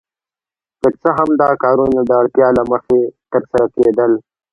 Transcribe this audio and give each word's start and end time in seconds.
که 0.79 0.87
څه 1.01 1.09
هم 1.17 1.29
دا 1.41 1.49
کارونه 1.63 1.99
د 2.05 2.11
اړتیا 2.21 2.47
له 2.57 2.63
مخې 2.71 2.99
ترسره 3.31 3.65
کیدل. 3.75 4.11